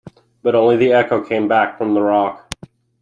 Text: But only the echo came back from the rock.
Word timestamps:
But 0.41 0.55
only 0.55 0.77
the 0.77 0.93
echo 0.93 1.23
came 1.23 1.47
back 1.47 1.77
from 1.77 1.93
the 1.93 2.01
rock. 2.01 2.51